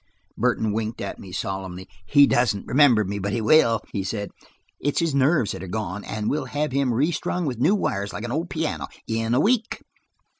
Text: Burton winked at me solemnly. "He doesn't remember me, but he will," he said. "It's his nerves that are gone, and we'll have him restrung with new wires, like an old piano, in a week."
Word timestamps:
Burton 0.35 0.73
winked 0.73 0.99
at 0.99 1.19
me 1.19 1.31
solemnly. 1.31 1.87
"He 2.07 2.25
doesn't 2.25 2.65
remember 2.65 3.03
me, 3.05 3.19
but 3.19 3.33
he 3.33 3.39
will," 3.39 3.81
he 3.93 4.03
said. 4.03 4.31
"It's 4.79 4.99
his 4.99 5.13
nerves 5.13 5.51
that 5.51 5.61
are 5.61 5.67
gone, 5.67 6.03
and 6.05 6.27
we'll 6.27 6.45
have 6.45 6.71
him 6.71 6.91
restrung 6.91 7.45
with 7.45 7.59
new 7.61 7.75
wires, 7.75 8.11
like 8.11 8.23
an 8.23 8.31
old 8.31 8.49
piano, 8.49 8.87
in 9.05 9.35
a 9.35 9.39
week." 9.39 9.83